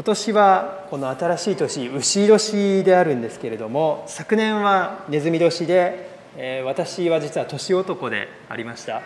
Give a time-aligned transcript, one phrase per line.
[0.00, 9.02] 今年はこの新しい年牛年であるんですけれども昨年はネズミ年で、えー、私は実は年男でありました、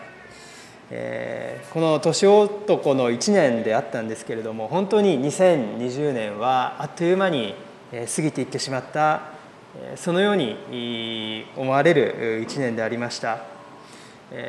[0.92, 7.56] えー、この年男の1年であったんですけれども本当に2020年はあっという間に
[7.90, 9.22] 過ぎていってしまった
[9.96, 13.40] そのように思われる1年でありました。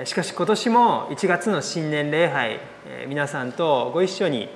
[0.06, 2.60] しかし今年も1月の新年礼拝
[3.08, 4.48] 皆さんとご一緒に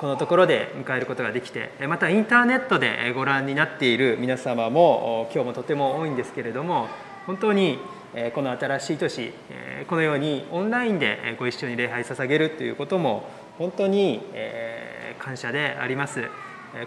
[0.00, 6.88] このところで迎えることができてまたインターネットでご覧になっている皆様も今日もとても多いんですけれども
[7.26, 7.78] 本当に
[8.34, 9.32] この新しい年
[9.86, 14.22] このようにオンラインでご一緒に礼拝捧げるということも本当に
[15.18, 16.24] 感謝であります。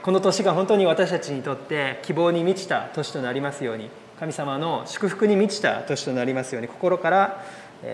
[0.01, 7.43] この年が本当に私たちにとって希望に満ちた年となりますように神様の祝福に満ちた年となりますように心から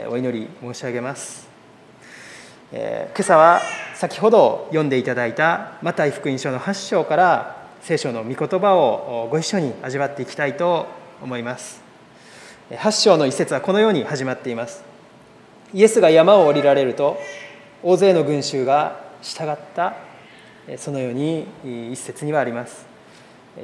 [0.10, 1.50] お祈り申し上げます。
[2.72, 3.62] え、今朝は
[4.00, 10.86] 先ほど読んでいただいたマタイ福音書の8章から聖書の御言葉をご一緒に味わっていきたいと
[11.22, 11.82] 思います。
[12.70, 14.86] 8章の一節はこのように始まっています。
[15.74, 17.18] イエスが山を降りられると
[17.84, 19.96] 大勢の群衆が従った。
[20.78, 21.46] そのように
[21.92, 22.86] 一節にはあります。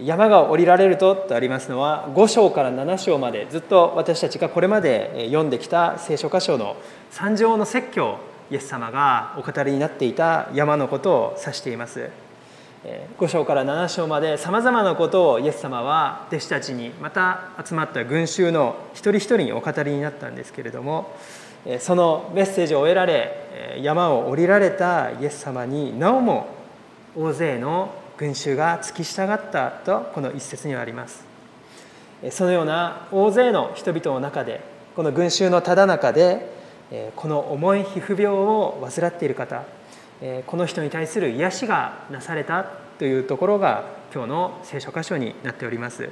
[0.01, 6.75] 山が降りられるととありますのは5章から7章までずっと私たちがこれまで読んできた聖書箇所の
[7.09, 8.19] 三条の説教
[8.51, 12.09] イエス様がお語りになっていた山のことを指しています。
[13.17, 21.11] 5章から7章までさまざまなことをイエス様は弟子たちにまた集まった群衆の一人一人にお語りになったんですけれども
[21.79, 26.47] そのメッセージを得られ山を降りられたイエス様になおも
[27.17, 31.25] 大勢の群衆が付き従ったとこの一節にはあります。
[32.29, 34.61] そのような大勢の人々の中で
[34.95, 36.54] この群衆のただ中で
[37.15, 39.63] この重い皮膚病を患っている方
[40.45, 42.63] この人に対する癒しがなされた
[42.99, 46.09] というところが今日の聖書箇所になっております。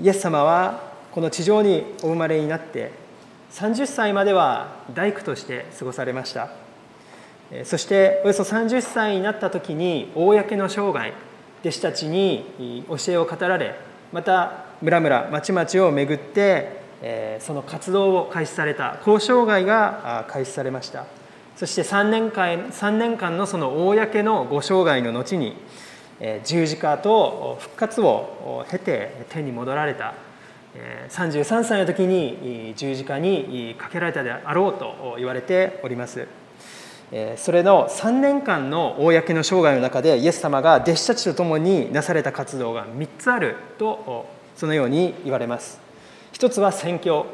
[0.00, 2.92] イエス様はこの地上にお生まれになって
[3.52, 6.50] 30歳までは大工として過ごされました。
[7.64, 11.12] そしておよそ30歳になった時に公の生涯
[11.60, 13.74] 弟子たちに教えを語られ
[14.12, 16.81] また村々町々を巡って
[17.40, 21.04] その活動を開始された交渉外が開始されました。
[21.56, 25.56] そして3年間 ,3 年間のその公のご生涯の後に
[26.44, 30.14] 十字架と復活を経て天に戻られた
[31.10, 36.26] 33歳の時に十字架にかけられたであろうと言われております。
[37.36, 44.26] それの3年間の公の生涯の中でイエス様が弟子たちと共になされた活動が3つあると
[44.56, 45.81] そのように言われます。
[46.32, 47.26] 一つは宣教。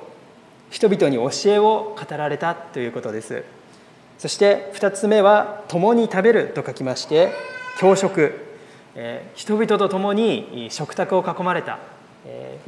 [0.70, 3.42] 人々に教えを語られたということです。
[4.18, 7.30] そして2つ目は「共に食べる」と書きまして
[7.78, 8.34] 教食
[9.34, 11.78] 人々と共に食卓を囲まれた。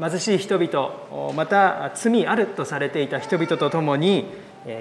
[0.01, 4.25] 貧しい人々また罪あるとされていた人々と共に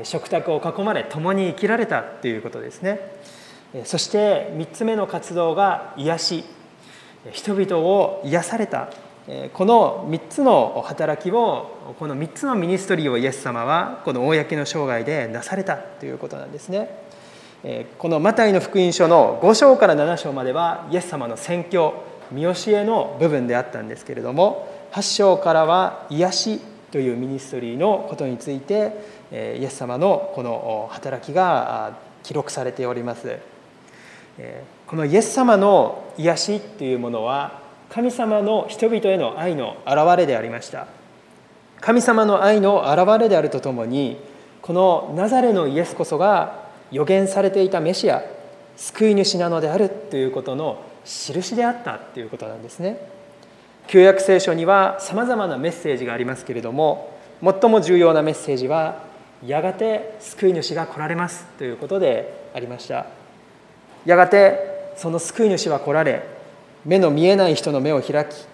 [0.04, 3.02] 食卓を囲まれ共に生きられたということですね。
[3.84, 6.44] そして3つ目の活動が癒し。
[7.34, 8.88] 人々を癒された。
[9.54, 16.90] この3つの働きをこの3つのミニストリーをイエス様はこの公の生涯でなされたということなんですね
[18.00, 21.94] このマタイの福音書の5章から7章まではイエス様の宣教
[22.32, 26.62] 見教えの部分であったんですけれども8章からは癒し
[26.92, 28.94] というミニストリーのことについて
[29.32, 33.38] イエス様のこの働きが記録されております
[34.88, 37.59] このイエス様の癒しというものは
[37.90, 40.88] 神様の人々への愛の表れでありました。
[41.82, 44.18] 神様の愛の表れであるとともに
[44.62, 48.22] このナザレのイエスこそが予言されていたメシア
[48.76, 52.98] 救い主なのであるということの印であったということなんですね。
[53.88, 59.02] 旧約聖書にはさまざまなメッセージがありますけれども最も重要なメッセージは
[59.44, 63.08] やがて救い主が来られますということでありました。
[64.06, 66.22] やがてその救い主は来られ
[66.86, 68.46] 目の見えない人の目を開き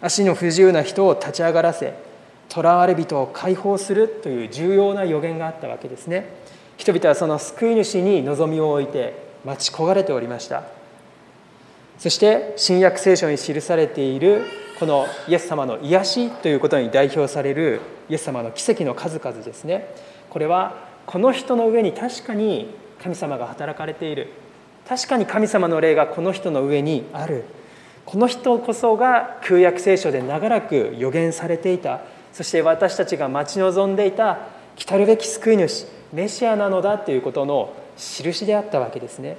[0.00, 1.94] 足の不自由な人を立ち上がらせ
[2.48, 6.26] 囚われ人を解放するという重要な予言があったわけですね。
[6.76, 9.14] 人々はその救い主に望みを置いて
[9.44, 10.64] 待ち焦がれておりました。
[11.98, 14.42] そして新約聖書に記されている
[14.78, 17.80] このイエス様の癒しということに代表される
[18.10, 19.94] イエス様の奇跡の数々ですね。
[20.28, 24.28] これはこの人の上に確かに神様が働かれている。
[24.88, 27.44] 確かに神様の霊がこの人の上にある。
[28.04, 32.00] この人こそが旧約聖書で長らく予言されていた。
[32.32, 34.38] そして私たちが待ち望んでいた
[34.76, 39.36] 来るべき救い主メシアなのだということの印であったわけですね。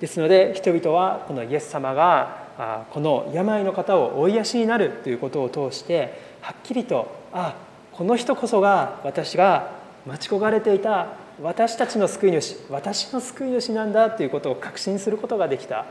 [0.00, 7.54] ですので人々はこのイエス様がこの病の方をお癒しになるということを通してはっきりとあ
[7.92, 9.70] この人こそが私が
[10.06, 11.08] 待ち焦がれていた
[11.42, 15.86] 私たちの救い主私の救い主なんだということを確信することができた。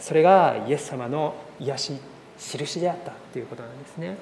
[0.00, 2.00] それがイエス様の癒し
[2.38, 4.16] 印であったということなんですね。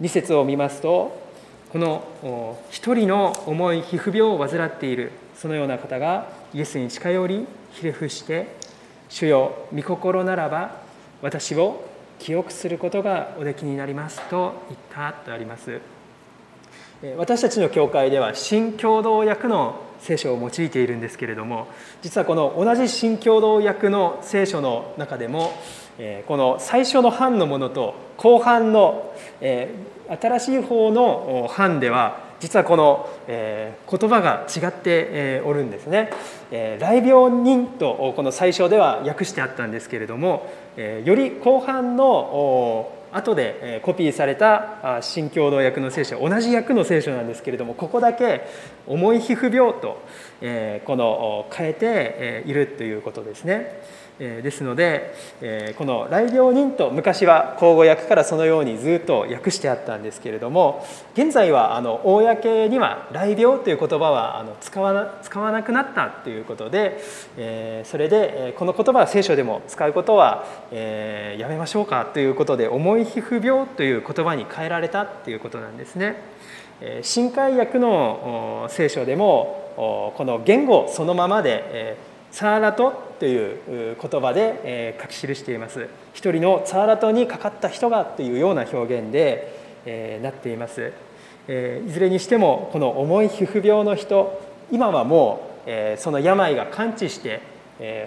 [0.00, 1.30] 2節を見ますと
[1.72, 8.48] この一人の重い皮膚病を患っているそのような方がイエスに近寄りひれ伏して
[9.08, 10.78] 「主よ御心ならば
[11.22, 11.84] 私を
[12.18, 15.80] 記憶することがおできになります」と言ったとあります。
[17.16, 21.66] 私たちの教会では新共同訳の聖書を用いているんですけれども
[22.02, 25.52] 実はこの同じ新共同訳の聖書の中でも
[26.26, 33.74] この最初の版のものと後半の新しい方の版では実はこの言
[34.10, 36.10] 葉が違っておるんですね。
[36.50, 48.46] 来病人とこの最初では訳してあったんですけれどもより後半の後でコピーされた新共同訳の聖書同じ訳の聖書なんですけれどもここだけ
[48.86, 50.02] 重い皮膚病と
[50.84, 53.82] この変えているということですね。
[54.20, 55.14] ですので
[55.78, 60.84] この「来病人」と昔は口語訳からそのようにずっと訳してあったんですけれども
[61.14, 67.00] 現在はあの公には「来病」という言葉はあの使わな使わなくなったということで
[67.84, 76.16] それでこの言葉は聖書でも使うことはやめましょうかということで「重い皮膚病」という言葉に変えられたということなんですね。
[77.02, 81.96] 新海訳の聖書でもこの言語そのままで
[82.32, 85.86] サーラトという言葉で書き記しています。
[86.14, 90.92] 一人のサーラトにかかった人がというような表現でなっています。
[91.48, 94.40] いずれにしてもこの重い皮膚病の人
[94.70, 97.40] 今はもうその病が完治して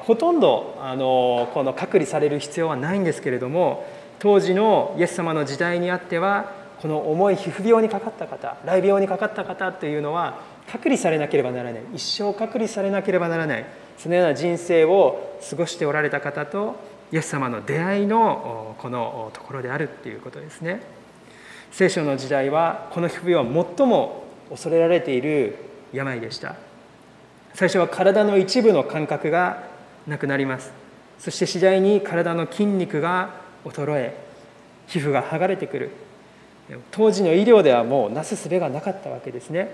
[0.02, 3.86] ほとんどあのこの隔離される必要はないんですけれども
[4.20, 10.40] 当時のイエス様の時代にあってはこの重い皮膚病にかかった方雷病にかかった方というのは
[10.72, 11.82] 隔離されなければならない。
[11.94, 13.66] 一生隔離されなければならない。
[13.98, 16.76] そのような人生を過ごしておられた方と
[17.12, 20.82] イエス様の出会いのこのところであるっていうことですね。
[21.72, 25.56] 聖書の時代はこの皮膚病は最も恐れられている
[25.92, 26.56] 病でした。
[27.54, 29.64] 最初は体の一部の感覚が
[30.08, 30.72] なくなります。
[31.20, 33.30] そして次第に体の筋肉が
[33.64, 34.18] 衰え
[34.88, 35.92] 皮膚が剥がれてくる。
[36.92, 39.70] 当時の医療ではもうなすすべがなかったわけですね。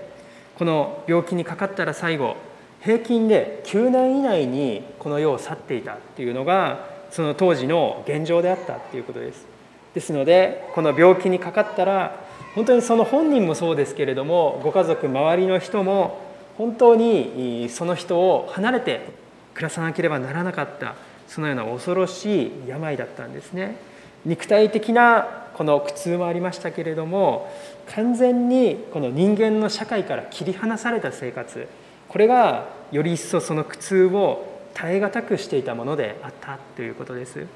[0.58, 2.36] この病気にかかったら最後
[2.82, 9.46] 平均で9年以内にこの世を去っていたっていうのがその当時の現状であったっていうことです。
[9.94, 12.14] ですのでこの病気にかかったら
[12.54, 16.20] 本当にその本人もそうですけれどもご家族周りの人も
[16.56, 19.08] 本当にその人を離れて
[19.54, 20.94] 暮らさなければならなかった
[21.26, 23.76] そのような恐ろしい病だったんですね。
[24.24, 27.50] 肉体的なこの苦痛もありましたけれども
[27.94, 31.66] 完全にこの人間の社会から切り離された生活。
[32.10, 37.46] これがより一層その苦痛を耐え難くしていたものであったということです。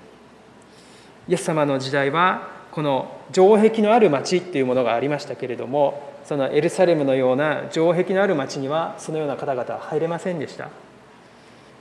[1.28, 10.68] イエス様の時代はこの城壁のある町っていうものがありましたけれどもそのエルサレムのような城壁のある町にはそのような方々は入れませんでした。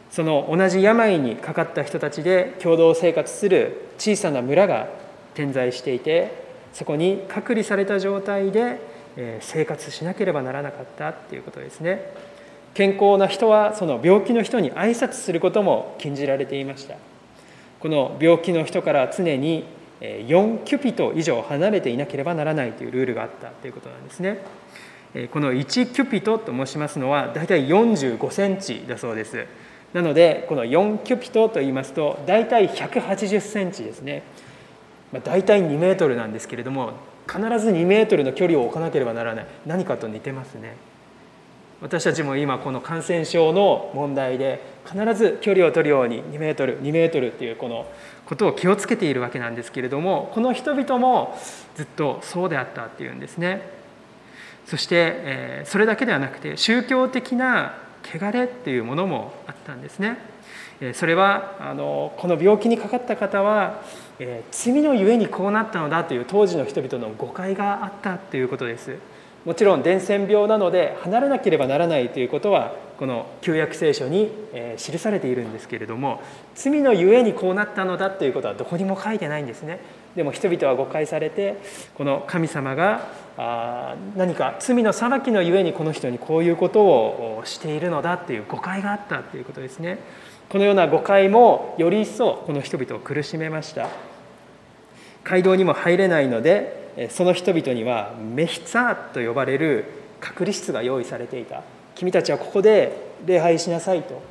[0.10, 4.88] その同じ病にかかった人たちで共同生活する小さな村が
[5.36, 8.80] 点在していてそこに隔離された状態で
[9.42, 12.33] 生活しなければならなかったっていうことですね。
[12.74, 16.96] 健康な人はその病気の人に挨拶することも禁じられていました。
[17.80, 19.66] この病気の人から常に
[20.02, 24.40] 4キュピト以上離れていなければならないというルールがあったということなんですね。
[25.32, 29.46] この1キュピトと申しますのは大体45センチだそうです。
[29.94, 34.24] なのでこの4キュピトと言いますと大体180センチですね、
[35.12, 36.94] まあ、大体2メートルなんですけれども
[37.28, 39.46] 必ず2メートルの距離を置かなければならない。
[39.68, 40.76] 何かと似てますね。
[41.84, 47.86] 私たちも今この感染症の問題で必ず距離を取るように2メートル2メートルっていうこの
[48.26, 51.38] ことを気をつけているわけなんですけれどもこの人々も
[51.76, 53.84] ずっとそうであったっていうんですね。
[54.66, 60.18] そして、それだけではなくて宗教的な汚れっていうものもあったんですね。
[60.94, 63.82] それはあのこの病気にかかった方は、
[64.20, 68.98] え罪のゆえにこうなったのだという当時の人々の誤解があったということです。
[69.46, 74.32] もちろん伝染病なので離れなければならないということはこの旧約聖書に
[74.78, 76.22] 記されているんですけれども
[76.56, 79.80] 罪のゆえにこうなったのだということはどこにも書いてないんですね。
[80.16, 81.58] でも人々は誤解されて
[81.96, 83.08] この神様が
[84.16, 89.98] 何か罪の裁きのゆえにこの人にこういうことをしているのだっていう誤解があったということですね。
[90.50, 93.90] このような誤解もより一層この人々を苦しめました。
[95.24, 99.86] 街道にも入れないのでその人々にはメヒツァーと呼ばれる
[100.20, 101.64] 隔離室が用意されていた。
[101.96, 104.22] 君たちはここで礼拝しなさいと、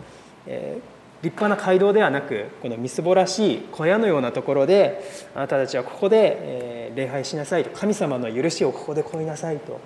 [0.46, 5.02] えー、立派な街道ではなくこのみすぼらしい小屋のようなところで
[5.34, 7.70] あなたたちはここで、えー、礼拝しなさいと。
[7.70, 9.80] 神様の許しをここで乞いなさいと。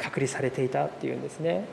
[0.00, 1.64] 隔離されていたっていうんですね。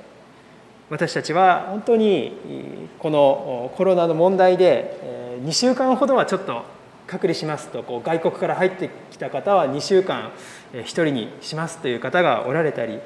[0.89, 6.63] 私たちは本当にこのコロナの問題で2週間ほどはちょっと
[7.07, 10.31] 隔離しますとこう外国から入ってきた方は2週間
[10.73, 12.99] 1人にしますという方がおられたり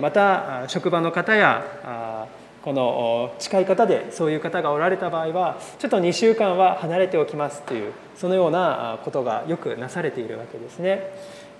[0.00, 2.26] また職場の方や
[2.66, 11.10] この近い方でそういう方がおられた場合はちょっと2週間は離れておきますというそのようなことがよくなされているわけですね。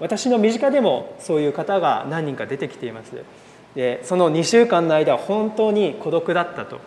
[0.00, 3.12] 私の身近でもそういう方が何人か出てきています。
[3.76, 6.80] でその2週間の間本当に孤独だったと。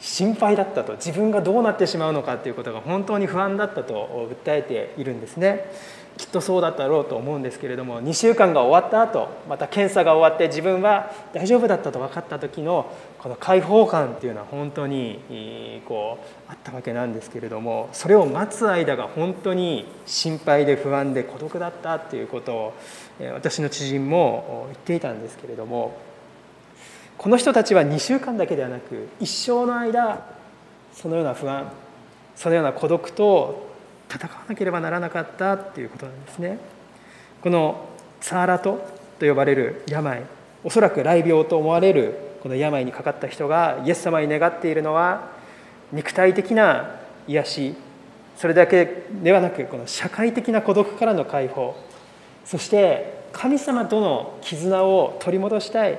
[0.00, 5.70] 心配だったと自分がどうなってしまうのかということが本当に不安だったと訴えているんですね。
[6.16, 22.74] きっとそうだったろうと思うんですけれども2週間が終わった後また検査が終わって自分は大丈夫だったと分かった時のこの解放感っていうのは本当にこうあったわけなんですけれどもそれを待つ間が本当に心配で不安で孤独だったっていうことを
[23.34, 25.98] 私の知人も言っていたんですけれども
[27.18, 30.26] この人たちは2週間だけではなく一生の間
[30.92, 31.70] そのような不安
[32.34, 33.66] そのような孤独と
[34.08, 36.58] 戦わなければならなかったっていうことなんですね。
[37.42, 37.88] この
[38.20, 38.86] サーラト
[39.18, 40.22] と呼ばれる病
[40.64, 45.30] おそらく雷病と思われるこの病にかかった人がイエス様に願っているのは
[45.92, 46.96] 肉体的な
[47.28, 47.74] 癒し
[48.36, 51.76] それだけではなくこの社会的な孤独からの解放
[52.44, 55.98] そして神様との絆を取り戻したい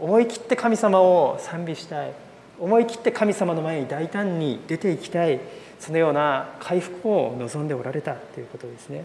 [0.00, 2.12] 思い切って神様を賛美したい。
[2.58, 5.40] 思い切って神様の前に大胆に出ていきたい。
[5.78, 8.14] そのような回復を望んでおられた。
[8.14, 9.04] ということですね。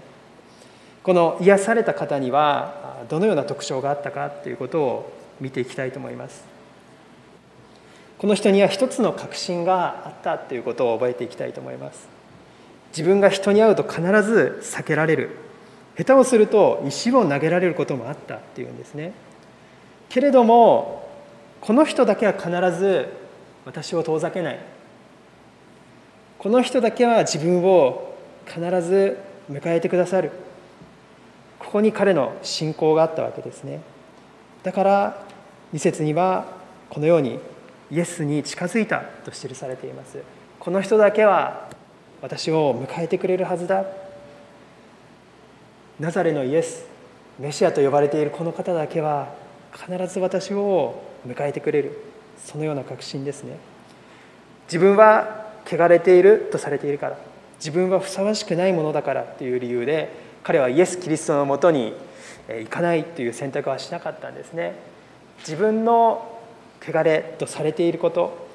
[1.04, 6.44] この癒された方にはどのような特徴があったかということを見ていきたいと思います。
[8.18, 10.38] この人には一つの確信があった。
[10.38, 12.08] ということを覚えていきたいと思います。
[12.92, 15.30] 自分が人に会うと必ず避けられる。
[15.98, 18.36] 下手をすると石を投げられることもあった。
[18.36, 19.14] っていうんですね。
[20.10, 21.08] けれども
[21.62, 23.12] この人だけは必ず
[23.66, 24.60] 私を遠ざけない。
[26.38, 29.18] この人だけは自分を必ず
[29.50, 30.32] 迎えてくださる。
[31.58, 33.82] ここに彼の信仰があったわけですね。
[34.62, 35.26] だから
[35.74, 36.46] 2節には
[36.90, 37.40] このように
[37.90, 40.20] イエスに近づいたと記されています。
[40.60, 41.70] この人だけは
[42.22, 43.86] 私を迎えてくれるはずだ。
[46.00, 46.86] ナザレのイエス
[47.40, 49.34] メシアと呼ばれているこの方だけは
[49.76, 52.00] 必ず私を迎えてくれる
[52.38, 53.58] そのような確信ですね。
[54.68, 57.18] 自分は汚れているとされているから
[57.58, 60.10] 自分はふさわしくないものだからという理由で
[60.44, 61.94] 彼はイエス・キリストのもとに
[62.48, 64.74] 行かないという選択はしなかったんですね。
[65.40, 66.40] 自分の
[66.82, 68.46] 汚れとされていること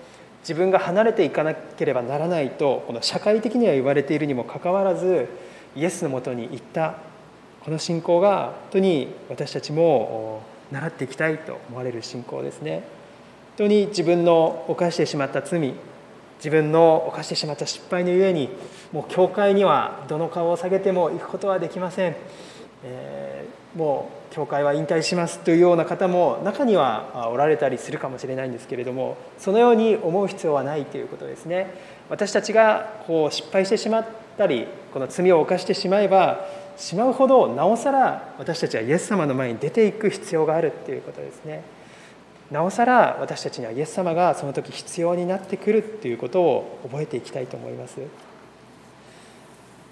[0.43, 5.29] 自分が離れていかなければならないとこの社会的には言われているにもかかわらず
[5.77, 6.95] イエスのもとに行った。
[7.63, 12.83] この信仰が本当に私たちも習っていきたいと思われる信仰ですね。
[13.59, 15.75] 本当に自分の犯してしまった罪
[16.41, 18.49] 自分の犯してしまった失敗のゆえに
[18.93, 22.17] もう教会にはどの顔を下げても行くことはできません、
[22.83, 31.75] えー、もう教会は引退しますというような方も中にはおられたりするかもしれないんですけれどもそのように思う必要はないということですね。
[32.09, 34.07] 私たちがこう失敗してしまっ
[34.39, 36.47] たりこの罪を犯してしまえば
[36.77, 41.63] しまうほどなおさら私たちはイエス様の前に出ていく必要があるということですね。
[42.51, 48.01] なおさら私たちにはイエス様がその時必要になってくるっていうことを覚えていきたいと思います。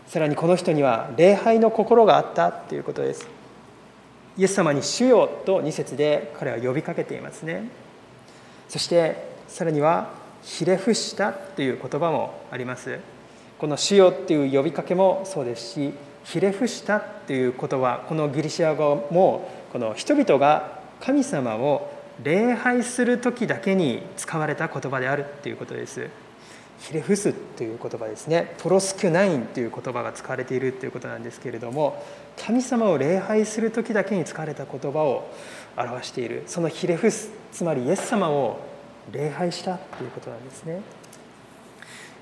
[0.08, 3.37] さらにこの人には礼拝の心があったっていうことです。
[4.38, 7.64] イエス様に「主よ」と2節で彼は呼びかけていますね。
[8.68, 9.16] そして
[9.48, 10.10] さらには
[10.42, 13.00] 「ひれ伏した」という言葉もあります。
[13.58, 15.92] この「主よ」っていう呼びかけもそうですし
[16.22, 21.90] 「ひれ伏した」っていう言葉このギリシア語もこの人々が神様を
[22.22, 26.08] 礼拝する時だけに使われた言葉であるっていうことです。
[26.80, 28.54] ヒレフスという言葉ですね。
[28.58, 32.02] プロスクナインという言葉が使われているということなんですけれども
[32.36, 35.28] 神様を礼拝する時だけに使われた言葉を
[35.76, 36.44] 表している。
[36.46, 38.60] そのヒレフスつまりイエス様を
[39.12, 40.80] 礼拝したということなんですね。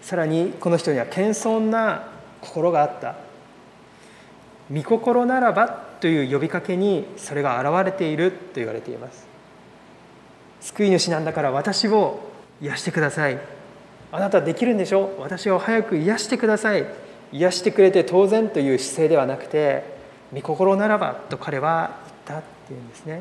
[0.03, 2.09] さらにこの人には謙遜な
[2.41, 3.17] 心があった。
[4.73, 5.69] 御心ならば
[6.01, 9.27] という呼びかけにそれが現れていると言われています。
[10.61, 12.21] 救い主なんだから私を
[12.61, 13.56] 癒してください。
[14.17, 15.15] あなたできるんでしょ？
[15.19, 16.87] 私を早く癒してください。
[17.33, 19.85] 癒してくれて当然という姿勢ではなくて
[20.33, 23.21] 御心ならばと彼は言ったっていうんですね。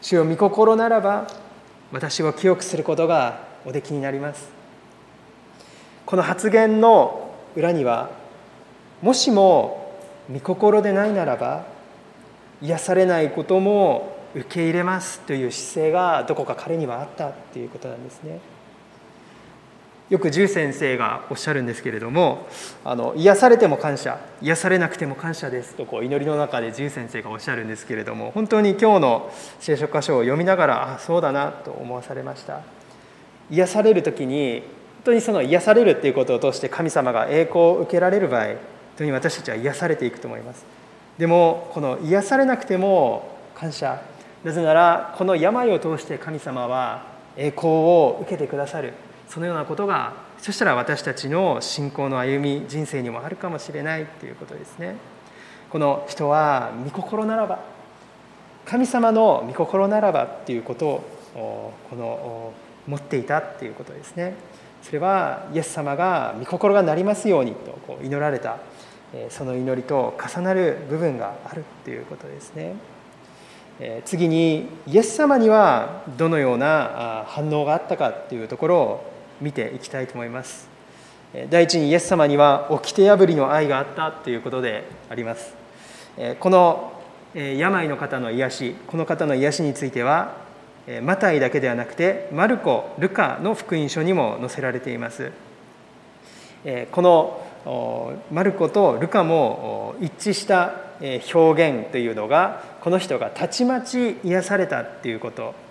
[0.00, 1.26] 主よ御心ならば
[1.90, 4.48] 私を清くすることがおできになります。
[6.04, 8.10] この発言の裏には
[9.02, 9.92] もしも
[10.32, 11.64] 御心でないならば
[12.62, 18.38] 癒されないことも受け入れますという姿勢がどこか彼にはあったっていうことなんですね。
[20.08, 22.46] よく獣先生がおっしゃるんですけれども
[22.84, 32.60] あの癒されても感謝癒されなくても感謝ですとこう祈りの中で獣先生がおっしゃるんですけれども本当に今日の聖書箇所を読みながらあそうだなと思わされました。
[33.50, 34.70] 癒される時に本
[35.06, 38.56] 当にその癒されるっていうことを通して神様が栄光を受けられる場合本
[38.98, 40.64] 当に私たちは癒されていくと思います。
[41.18, 44.00] でもこの癒されなくても感謝。
[44.44, 47.02] なぜならこの病を通して神様は
[47.36, 48.92] 栄光を受けてくださる。
[49.28, 54.96] そのようなことがそしたら私たちの信仰の歩み人生にもあるかもしれないということですね。
[55.70, 57.58] この人は御心ならば
[58.64, 60.86] 神様の御心ならばっていうこと
[61.34, 62.52] をこの
[62.86, 64.34] 持っていたっていうことですね。
[64.82, 68.58] それはイエス様が御心がなりますようにとこう祈られた
[69.30, 72.74] その祈りと重なる部分があるっていうことですね。
[74.04, 80.68] 次にイエス様にはどのような反応があったかっていうところを見ていきたいと思います。
[81.50, 85.54] 第一にイエス様には掟破りの愛があったということであります。
[86.40, 86.92] この
[87.34, 90.36] 病の方の癒しこの方の癒しについては
[91.02, 95.30] マタイだけではなくてマルコルカの福音書にも載せられています。
[96.92, 100.72] このマルコとルカも一致した
[101.34, 105.65] 表現というのがこの人がたちまち癒されたっていうこと。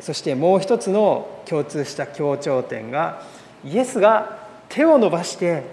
[0.00, 3.22] そしてもう一つの共通した協調点が
[3.64, 5.64] イエスが手を伸ばして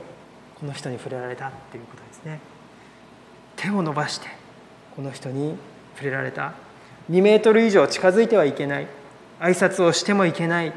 [0.59, 2.39] この人に触れられたっていうことですね。
[3.55, 4.27] 手を伸ばして
[4.95, 5.55] この人に
[5.95, 6.53] 触れられた。
[7.09, 8.87] 2メートル以上近づいてはいけない。
[9.39, 10.73] 挨拶をしてもいけない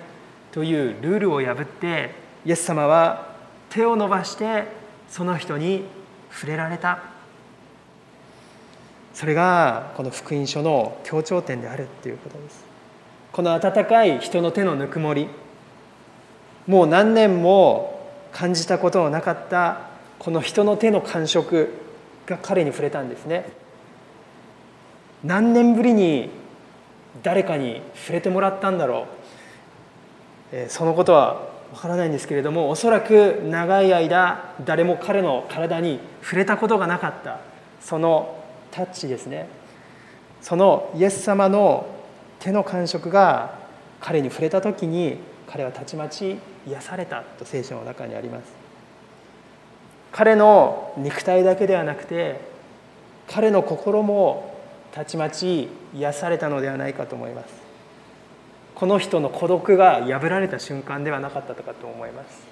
[0.53, 3.35] というルールを破ってイエス様は
[3.71, 4.65] 手を伸ばして
[5.09, 5.85] その人に
[6.31, 7.01] 触れられた。
[9.15, 12.72] それがこの福音書の強調点であるっていうことです。
[13.33, 15.29] この温かい人の手のぬくもり。
[16.67, 21.71] もう何年も感じたことのなかったこの人の手の感触
[22.27, 23.51] が彼に触れたんですね。
[25.25, 26.31] 何年ぶりに
[27.23, 29.07] 誰かに触れてもらったんだろ
[30.53, 37.41] う、そのことはわからないんですけれどもおそらく長い間誰も彼の体に触れたことがなかった。
[37.81, 38.37] その
[38.71, 39.49] タッチですね。
[40.41, 41.87] そのイエス様の
[42.43, 43.55] 手の感触が
[44.01, 48.53] 彼に触れた時に彼はたちまち癒されたと聖書の中にあります。
[50.11, 52.41] 彼の肉体だけではなくて
[53.29, 54.59] 彼の心も
[54.91, 57.47] たちまち癒されたのではないかと思います。
[58.75, 62.45] この人の孤独が破られた瞬間ではなかったとかと思います。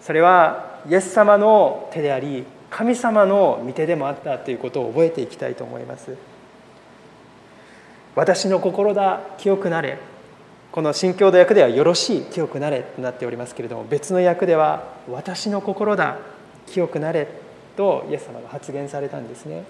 [0.00, 6.37] それはイエス様の手であり神様の御手でもあったということを覚えていきたいと思います。
[8.18, 9.96] 私の心だ清くなれ。
[10.72, 16.18] この新共同訳ではよろしい清くなれとなっておりますけれども別の訳では私の心だ
[16.66, 17.28] 清くなれ
[17.76, 19.62] とイエス様が発言されたんですね。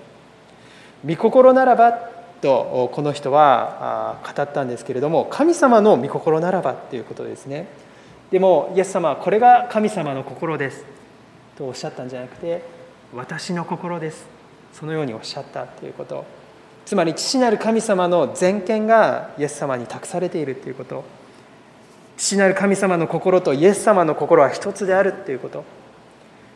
[1.06, 1.92] 御心ならば
[2.40, 7.66] とこの人は語ったんですけれども神様の御心ならばっていうことですね。
[8.30, 10.87] でもイエス様はこれが神様の心です。
[11.58, 12.62] とおっしゃったんじゃなくて
[13.14, 14.26] 私の心です。
[14.72, 16.38] そのようにおっしゃったということ。
[16.88, 21.05] つまり父なる神様の全権がイエス様に託されているということ。
[22.16, 25.64] 父なる神様の心とイエス様の心は一つであるということ。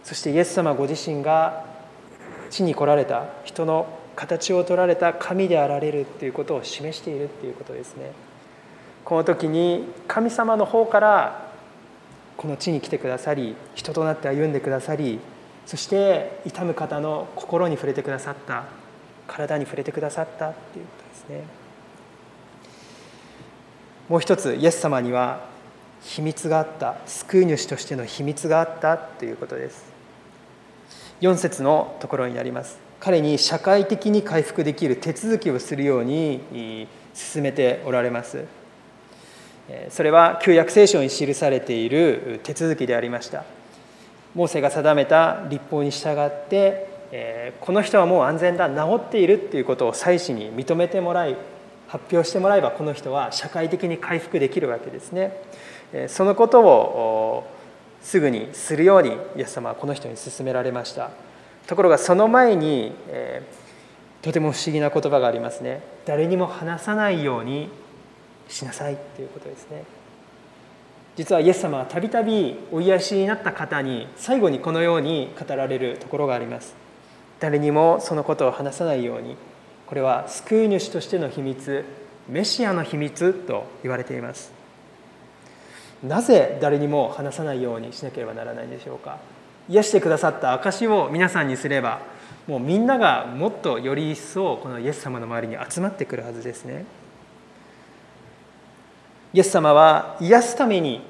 [0.02, 1.66] そしてイエス様ご自身が
[2.48, 8.12] 地に来られた人の形を取られた神であられるということを示しているということですね。
[9.04, 11.50] この時に神様の方から
[12.38, 15.20] この地に来てくださり人となって歩んでくださり
[15.66, 18.80] そして痛む方の心に触れてくださった。
[19.32, 21.44] 体に触れてくださったっていうことですね。
[24.08, 25.40] もう一つイエス様には
[26.02, 29.90] 秘密があった救い主としての秘密があったということです。
[31.22, 32.78] 4節のところになります。
[33.00, 38.44] 彼に社会的に回復できる手続きをするように進めておられます。
[39.88, 43.44] それは旧約聖書に記されている手続きでありました。
[44.34, 51.36] モーセが定めた立法に従ってえ、この人はもう安全だ治っているっていうことを祭司に認めてもらい
[51.88, 55.36] 発表してもらえばこの人は社会的に回復できるわけですね。
[56.08, 57.46] そのことを
[58.00, 61.10] すぐにするようにイエス様はこの人に勧められました。
[61.66, 63.42] ところがその前に、え、
[64.22, 65.82] とても不思議な言葉がありますね。
[66.06, 67.68] 誰にも話さないように
[68.48, 69.84] しなさいということですね。
[71.14, 76.74] 実はイエス様はたびたびお癒しになった方に最後にこのように語られるところがあります。
[77.42, 79.36] 誰にもそのことを話さないように
[79.86, 81.84] これは救い主としての秘密
[82.28, 84.52] メシアの秘密と言われています。
[86.04, 89.18] なぜ誰にも話さないようにしなければならないんでしょうか。
[89.68, 92.00] 癒してくださった証を皆さんにすれば
[92.46, 96.84] もうみんながもっとより一層このイエス様の周りに集まってくるはずですね。
[99.34, 101.00] イエス様は癒すために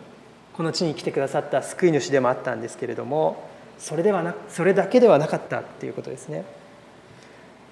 [0.54, 3.51] この地に来てくださった救い主でもあったんですけれども
[3.82, 6.44] それではなそれだけではなかったっていうことですね。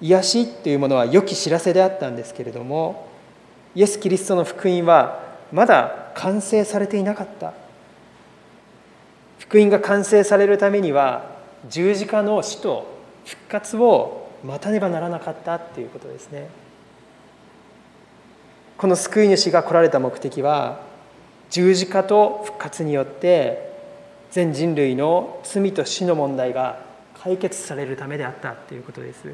[0.01, 3.07] 癒しというものは良き知らせであったんですけれども
[3.75, 5.21] イエス・キリストの福音は
[5.53, 7.53] まだ完成されていなかった。
[9.39, 11.31] 福音が完成されるためには
[11.69, 12.87] 十字架の死と
[13.25, 16.49] 復活を待たねばならなかったっていうことですね。
[18.77, 20.81] この救い主が来られた目的は
[21.49, 23.70] 十字架と復活によって
[24.31, 26.79] 全人類の罪と死の問題が
[27.21, 29.27] 解決されるためであったということです。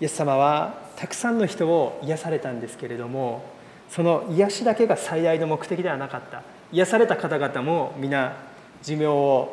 [0.00, 3.44] イエス様はたくさんの人を癒されたんですけれども
[3.90, 6.42] その癒しだけが最大の目的ではなかった。
[6.72, 8.36] 癒された方々も皆
[8.82, 9.48] 寿命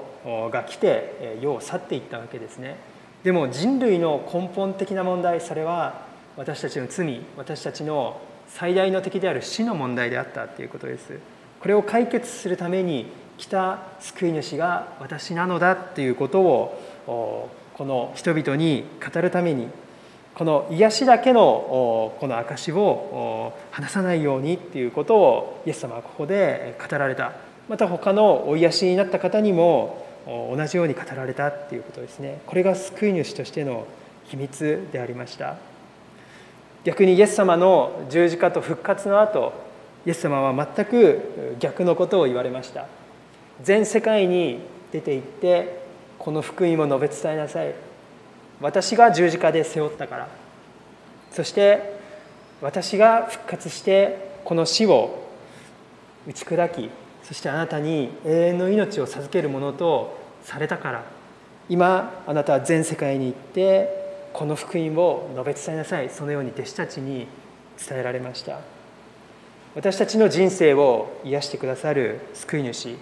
[0.52, 2.78] が来て世を去っていったわけですね。
[3.24, 6.06] でも人類の根本的な問題それは
[6.38, 11.20] 私たちの罪私たちの最大の敵である死の問題であったということです。
[11.60, 19.68] これを解決するために来た救い主が私なのだということをこの人々に語るために
[20.36, 27.32] この癒しだけのこの証を話さないようにっていうことをイエス様はここで語られた。
[27.70, 32.42] また他のお癒しになった方にも同じように語られたっていうことですね。
[32.46, 33.88] これが救い主としての
[34.26, 35.56] 秘密でありました。
[36.84, 39.54] 逆にイエス様の十字架と復活の後
[40.06, 42.86] イエス様は全く逆のことを言われました。
[43.62, 44.60] 全世界に
[44.92, 45.86] 出て行って
[46.20, 47.74] この福音を述べ伝えなさい。
[48.62, 50.28] 私が十字架で背負ったから。
[51.32, 52.00] そして
[52.62, 55.28] 私が復活してこの死を
[56.28, 56.90] 打ち砕き
[57.24, 61.04] そしてあなたに永遠の命を授けるものとされたから。
[61.68, 66.10] 今あなたは全世界に行ってこの福音を述べ伝えなさい。
[66.10, 67.28] そのように弟子たちに
[67.78, 68.60] 伝えられました。
[69.76, 72.96] 私たちの人生を癒してくださる救い主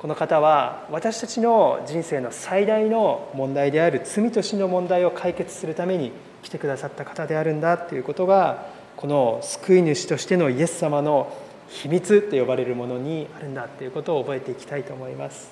[0.00, 6.10] この方は私たちの人生の最大の問題である罪と死の問題を解決するために
[6.42, 11.30] 来てくださった方であるんだということがこの救い主としてのイエス様の
[11.68, 15.50] 秘密と呼ばれるものにあるんだということを覚えていきたいと思います。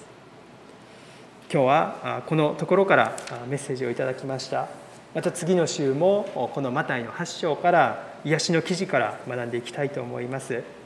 [1.53, 3.17] 今日はこのところから
[3.49, 4.69] メッセージをいただきました
[5.15, 10.78] また次の週もこのマタイの8章から癒しの記事から学んでいきたいと思います。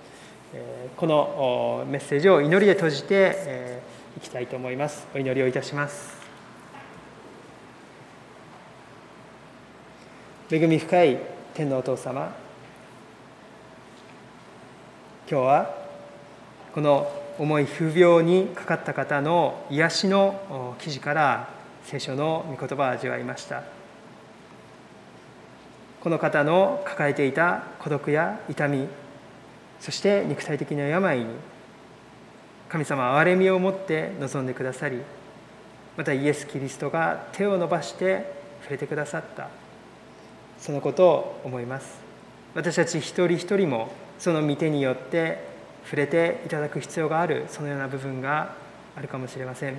[0.97, 3.81] このメッセージを祈りで閉じて
[4.19, 5.07] いきたいと思います。
[5.15, 6.15] お祈りをいたします。
[10.51, 11.19] 恵み深い
[11.55, 12.35] 天皇お父様
[15.31, 15.75] 今日は
[16.75, 21.49] この重い不病にかかった方の癒しの記事から
[21.85, 23.63] 聖書の御言葉を味わいました。
[26.03, 28.87] この方の抱えていた孤独や痛み
[29.83, 31.27] そして肉体的な病に
[32.69, 35.03] 神様憐れみを持って臨んでくださり
[35.97, 39.49] またイエス・キリストが手を伸ばして触れてくださった。
[40.59, 42.01] そのことを思います。
[42.55, 45.45] 私たち一人一人もその御手によって
[45.85, 48.55] 触れていただく必要があるそのような部分が
[48.97, 49.75] あるかもしれません。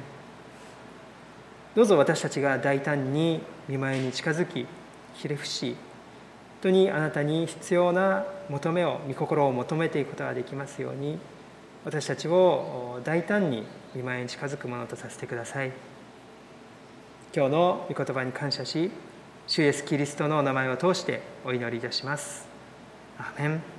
[1.75, 4.67] どうぞ私たちが大胆に見舞いに近づき
[5.15, 5.77] ひれ伏し
[6.63, 11.19] 当にあなたに必要な求めを御心を求めていくことができますように
[11.83, 15.71] 私たちを大胆に見舞いに近づくものとさせてください。
[17.35, 18.91] 今日の御言葉に感謝し
[19.47, 22.47] 主イエスキリストのお名前を通してお祈りいたします。
[23.17, 23.72] アメン。